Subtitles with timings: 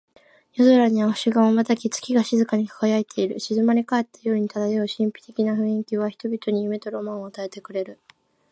[0.55, 3.39] 夜空には星が瞬き、月が静かに輝いている。
[3.39, 7.99] 静まり返った夜に漂う神秘的な雰囲気は、人々に夢とロマンを与えてくれる。